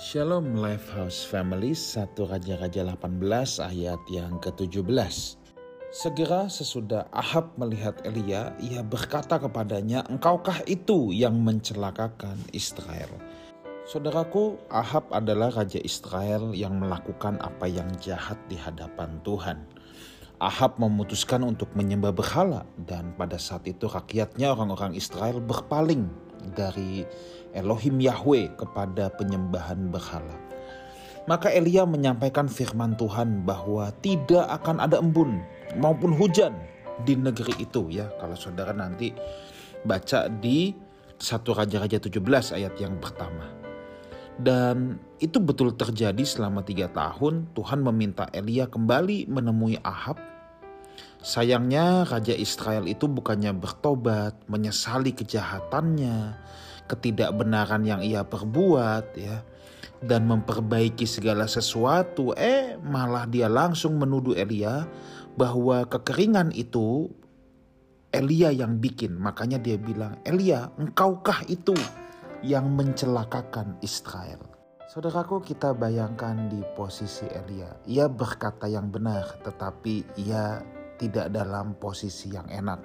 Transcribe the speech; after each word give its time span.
Shalom 0.00 0.56
Lifehouse 0.56 1.28
Family 1.28 1.76
1 1.76 2.16
Raja-Raja 2.16 2.88
18 2.88 3.20
ayat 3.60 4.00
yang 4.08 4.40
ke-17 4.40 4.88
Segera 5.92 6.48
sesudah 6.48 7.04
Ahab 7.12 7.52
melihat 7.60 8.00
Elia, 8.08 8.56
ia 8.64 8.80
berkata 8.80 9.36
kepadanya, 9.36 10.00
Engkaukah 10.08 10.64
itu 10.64 11.12
yang 11.12 11.36
mencelakakan 11.44 12.40
Israel? 12.56 13.12
Saudaraku, 13.84 14.56
Ahab 14.72 15.04
adalah 15.12 15.52
Raja 15.52 15.84
Israel 15.84 16.56
yang 16.56 16.80
melakukan 16.80 17.36
apa 17.36 17.68
yang 17.68 17.92
jahat 18.00 18.40
di 18.48 18.56
hadapan 18.56 19.20
Tuhan. 19.20 19.68
Ahab 20.40 20.80
memutuskan 20.80 21.44
untuk 21.44 21.76
menyembah 21.76 22.16
berhala 22.16 22.64
dan 22.88 23.12
pada 23.20 23.36
saat 23.36 23.68
itu 23.68 23.84
rakyatnya 23.84 24.56
orang-orang 24.56 24.96
Israel 24.96 25.44
berpaling 25.44 26.08
dari 26.56 27.04
Elohim 27.52 27.98
Yahweh 27.98 28.54
kepada 28.54 29.10
penyembahan 29.14 29.90
berhala. 29.90 30.38
Maka 31.28 31.52
Elia 31.52 31.84
menyampaikan 31.84 32.48
firman 32.48 32.96
Tuhan 32.96 33.44
bahwa 33.44 33.92
tidak 34.00 34.48
akan 34.50 34.82
ada 34.82 34.98
embun 34.98 35.38
maupun 35.78 36.16
hujan 36.16 36.56
di 37.04 37.14
negeri 37.14 37.54
itu 37.60 37.86
ya. 37.92 38.08
Kalau 38.18 38.34
saudara 38.34 38.72
nanti 38.72 39.12
baca 39.84 40.26
di 40.26 40.74
1 41.20 41.44
Raja-Raja 41.44 42.00
17 42.00 42.56
ayat 42.56 42.74
yang 42.80 42.96
pertama. 42.98 43.46
Dan 44.40 44.96
itu 45.20 45.36
betul 45.36 45.76
terjadi 45.76 46.24
selama 46.24 46.64
tiga 46.64 46.88
tahun 46.88 47.52
Tuhan 47.52 47.84
meminta 47.84 48.24
Elia 48.32 48.64
kembali 48.64 49.28
menemui 49.28 49.76
Ahab. 49.84 50.16
Sayangnya 51.20 52.08
Raja 52.08 52.32
Israel 52.32 52.88
itu 52.88 53.04
bukannya 53.04 53.52
bertobat, 53.52 54.40
menyesali 54.48 55.12
kejahatannya, 55.12 56.32
ketidakbenaran 56.88 57.84
yang 57.84 58.00
ia 58.00 58.24
perbuat 58.24 59.04
ya 59.20 59.44
dan 60.00 60.24
memperbaiki 60.24 61.04
segala 61.04 61.44
sesuatu. 61.44 62.32
Eh 62.40 62.80
malah 62.80 63.28
dia 63.28 63.52
langsung 63.52 64.00
menuduh 64.00 64.32
Elia 64.32 64.88
bahwa 65.36 65.84
kekeringan 65.84 66.56
itu 66.56 67.12
Elia 68.10 68.48
yang 68.50 68.80
bikin. 68.80 69.20
Makanya 69.20 69.60
dia 69.60 69.76
bilang 69.76 70.16
Elia 70.24 70.72
engkaukah 70.80 71.44
itu 71.52 71.76
yang 72.40 72.72
mencelakakan 72.72 73.76
Israel? 73.84 74.40
Saudaraku 74.90 75.38
kita 75.44 75.70
bayangkan 75.76 76.50
di 76.50 76.64
posisi 76.74 77.28
Elia. 77.28 77.70
Ia 77.86 78.08
berkata 78.08 78.66
yang 78.66 78.90
benar 78.90 79.38
tetapi 79.44 80.18
ia 80.18 80.58
tidak 81.00 81.32
dalam 81.32 81.72
posisi 81.80 82.28
yang 82.36 82.44
enak 82.52 82.84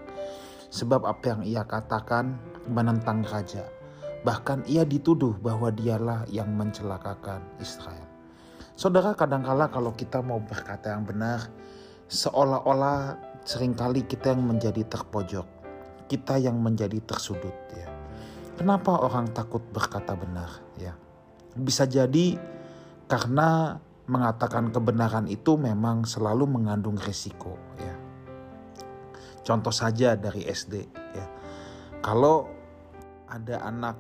sebab 0.71 1.03
apa 1.03 1.35
yang 1.35 1.41
ia 1.43 1.63
katakan 1.67 2.39
menentang 2.71 3.27
raja 3.27 3.67
Bahkan 4.25 4.65
ia 4.65 4.81
dituduh 4.81 5.37
bahwa 5.37 5.69
dialah 5.69 6.25
yang 6.33 6.49
mencelakakan 6.49 7.45
Israel. 7.61 8.09
Saudara 8.73 9.13
kadangkala 9.13 9.69
kalau 9.69 9.93
kita 9.93 10.25
mau 10.25 10.41
berkata 10.41 10.97
yang 10.97 11.05
benar, 11.05 11.45
seolah-olah 12.09 13.21
sering 13.45 13.77
kali 13.77 14.01
kita 14.01 14.33
yang 14.33 14.41
menjadi 14.41 14.81
terpojok. 14.81 15.45
Kita 16.09 16.41
yang 16.41 16.57
menjadi 16.57 16.97
tersudut 17.05 17.53
ya. 17.77 17.89
Kenapa 18.57 18.97
orang 18.97 19.29
takut 19.29 19.61
berkata 19.69 20.17
benar 20.17 20.49
ya? 20.81 20.97
Bisa 21.53 21.85
jadi 21.85 22.33
karena 23.05 23.77
mengatakan 24.09 24.73
kebenaran 24.73 25.29
itu 25.29 25.53
memang 25.53 26.01
selalu 26.09 26.49
mengandung 26.49 26.97
risiko 26.97 27.61
ya. 27.77 27.94
Contoh 29.45 29.71
saja 29.71 30.17
dari 30.17 30.41
SD 30.41 30.73
ya. 31.13 31.27
Kalau 32.01 32.49
ada 33.29 33.61
anak 33.61 33.97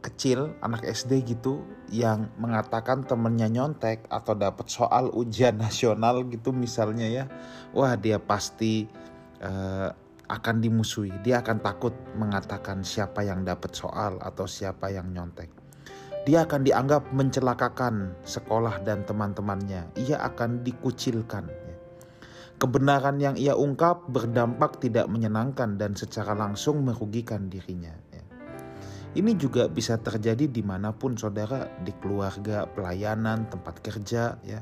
kecil, 0.00 0.54
anak 0.62 0.86
SD 0.86 1.26
gitu 1.26 1.66
yang 1.90 2.30
mengatakan 2.38 3.02
temennya 3.02 3.50
nyontek 3.50 4.06
atau 4.08 4.32
dapat 4.32 4.70
soal 4.70 5.12
ujian 5.12 5.60
nasional 5.64 6.24
gitu 6.32 6.56
misalnya 6.56 7.04
ya, 7.04 7.24
wah 7.76 7.92
dia 8.00 8.16
pasti 8.16 8.88
uh, 9.44 9.92
akan 10.26 10.56
dimusuhi. 10.62 11.12
Dia 11.22 11.42
akan 11.42 11.62
takut 11.62 11.94
mengatakan 12.18 12.82
siapa 12.82 13.22
yang 13.22 13.46
dapat 13.46 13.74
soal 13.74 14.18
atau 14.22 14.48
siapa 14.48 14.90
yang 14.90 15.10
nyontek. 15.10 15.50
Dia 16.26 16.42
akan 16.42 16.66
dianggap 16.66 17.14
mencelakakan 17.14 18.18
sekolah 18.26 18.82
dan 18.82 19.06
teman-temannya. 19.06 19.94
Ia 19.94 20.18
akan 20.26 20.66
dikucilkan. 20.66 21.65
Kebenaran 22.56 23.20
yang 23.20 23.36
ia 23.36 23.52
ungkap 23.52 24.08
berdampak 24.08 24.80
tidak 24.80 25.12
menyenangkan 25.12 25.76
dan 25.76 25.92
secara 25.92 26.32
langsung 26.32 26.88
merugikan 26.88 27.52
dirinya. 27.52 27.92
Ya. 28.08 28.24
Ini 29.16 29.36
juga 29.36 29.68
bisa 29.68 30.00
terjadi 30.00 30.48
di 30.48 30.64
mana 30.64 30.92
pun 30.92 31.20
saudara, 31.20 31.68
di 31.84 31.92
keluarga, 32.00 32.64
pelayanan, 32.64 33.48
tempat 33.52 33.84
kerja 33.84 34.40
ya. 34.40 34.60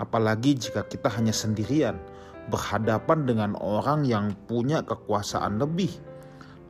Apalagi 0.00 0.56
jika 0.56 0.88
kita 0.88 1.12
hanya 1.12 1.32
sendirian, 1.32 2.00
berhadapan 2.48 3.28
dengan 3.28 3.52
orang 3.60 4.08
yang 4.08 4.32
punya 4.48 4.80
kekuasaan 4.80 5.60
lebih. 5.60 5.92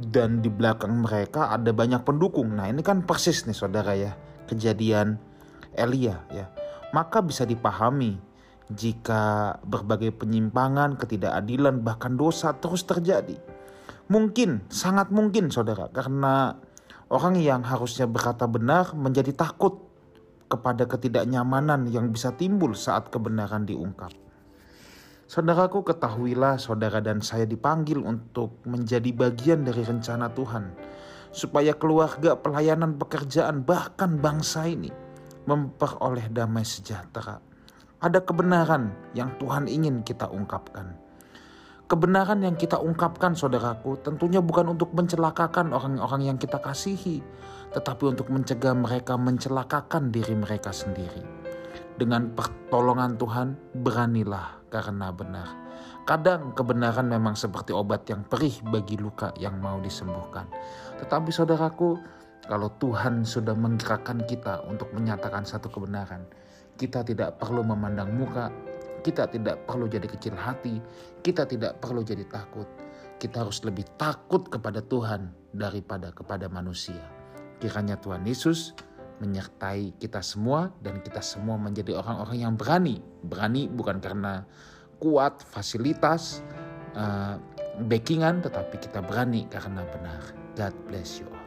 Dan 0.01 0.43
di 0.43 0.51
belakang 0.51 1.07
mereka 1.07 1.55
ada 1.55 1.71
banyak 1.71 2.03
pendukung. 2.03 2.59
Nah 2.59 2.67
ini 2.67 2.83
kan 2.83 3.07
persis 3.07 3.47
nih 3.47 3.55
saudara 3.55 3.95
ya, 3.95 4.19
kejadian 4.51 5.15
Elia 5.79 6.19
ya. 6.35 6.51
Maka 6.91 7.23
bisa 7.23 7.47
dipahami 7.47 8.30
jika 8.73 9.59
berbagai 9.67 10.15
penyimpangan, 10.15 10.97
ketidakadilan, 10.97 11.83
bahkan 11.83 12.15
dosa 12.15 12.55
terus 12.59 12.87
terjadi. 12.87 13.37
Mungkin, 14.11 14.67
sangat 14.71 15.15
mungkin 15.15 15.51
saudara, 15.55 15.87
karena 15.91 16.59
Orang 17.11 17.35
yang 17.43 17.67
harusnya 17.67 18.07
berkata 18.07 18.47
benar 18.47 18.95
menjadi 18.95 19.35
takut 19.35 19.83
kepada 20.47 20.87
ketidaknyamanan 20.87 21.91
yang 21.91 22.15
bisa 22.15 22.31
timbul 22.39 22.71
saat 22.79 23.11
kebenaran 23.11 23.67
diungkap. 23.67 24.15
Saudaraku 25.27 25.83
ketahuilah 25.83 26.63
saudara 26.63 27.03
dan 27.03 27.19
saya 27.19 27.51
dipanggil 27.51 27.99
untuk 27.99 28.63
menjadi 28.63 29.11
bagian 29.11 29.67
dari 29.67 29.83
rencana 29.83 30.31
Tuhan. 30.31 30.71
Supaya 31.35 31.75
keluarga, 31.75 32.39
pelayanan, 32.39 32.95
pekerjaan, 32.95 33.67
bahkan 33.67 34.15
bangsa 34.23 34.71
ini 34.71 34.95
memperoleh 35.51 36.31
damai 36.31 36.63
sejahtera. 36.63 37.43
Ada 38.01 38.25
kebenaran 38.25 38.97
yang 39.13 39.37
Tuhan 39.37 39.69
ingin 39.69 40.01
kita 40.01 40.25
ungkapkan. 40.33 40.97
Kebenaran 41.85 42.41
yang 42.41 42.57
kita 42.57 42.81
ungkapkan 42.81 43.37
saudaraku 43.37 44.01
tentunya 44.01 44.41
bukan 44.41 44.73
untuk 44.73 44.97
mencelakakan 44.97 45.77
orang-orang 45.77 46.33
yang 46.33 46.39
kita 46.41 46.57
kasihi, 46.57 47.21
tetapi 47.77 48.09
untuk 48.09 48.33
mencegah 48.33 48.73
mereka 48.73 49.21
mencelakakan 49.21 50.09
diri 50.09 50.33
mereka 50.33 50.73
sendiri. 50.73 51.21
Dengan 52.01 52.33
pertolongan 52.33 53.21
Tuhan, 53.21 53.61
beranilah 53.85 54.65
karena 54.73 55.13
benar. 55.13 55.53
Kadang 56.09 56.57
kebenaran 56.57 57.05
memang 57.05 57.37
seperti 57.37 57.77
obat 57.77 58.09
yang 58.09 58.25
perih 58.25 58.65
bagi 58.65 58.97
luka 58.97 59.37
yang 59.37 59.61
mau 59.61 59.77
disembuhkan. 59.77 60.49
Tetapi 61.05 61.29
saudaraku, 61.29 62.01
kalau 62.49 62.73
Tuhan 62.81 63.29
sudah 63.29 63.53
menggerakkan 63.53 64.25
kita 64.25 64.65
untuk 64.65 64.89
menyatakan 64.97 65.45
satu 65.45 65.69
kebenaran, 65.69 66.25
kita 66.81 67.05
tidak 67.05 67.37
perlu 67.37 67.61
memandang 67.61 68.09
muka, 68.17 68.49
kita 69.05 69.29
tidak 69.29 69.69
perlu 69.69 69.85
jadi 69.85 70.09
kecil 70.09 70.33
hati, 70.33 70.81
kita 71.21 71.45
tidak 71.45 71.77
perlu 71.85 72.01
jadi 72.01 72.25
takut. 72.25 72.65
Kita 73.21 73.45
harus 73.45 73.61
lebih 73.69 73.85
takut 74.01 74.49
kepada 74.49 74.81
Tuhan 74.81 75.29
daripada 75.53 76.09
kepada 76.09 76.49
manusia. 76.49 77.05
Kiranya 77.61 78.01
Tuhan 78.01 78.25
Yesus 78.25 78.73
menyertai 79.21 80.01
kita 80.01 80.25
semua 80.25 80.73
dan 80.81 81.05
kita 81.05 81.21
semua 81.21 81.61
menjadi 81.61 82.01
orang-orang 82.01 82.49
yang 82.49 82.57
berani. 82.57 83.05
Berani 83.29 83.69
bukan 83.69 84.01
karena 84.01 84.49
kuat, 84.97 85.45
fasilitas, 85.53 86.41
uh, 86.97 87.37
backingan, 87.85 88.41
tetapi 88.41 88.81
kita 88.81 89.05
berani 89.05 89.45
karena 89.53 89.85
benar. 89.85 90.25
God 90.57 90.73
bless 90.89 91.21
you 91.21 91.29
all. 91.29 91.40